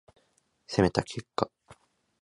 [0.65, 1.51] 攻めた結果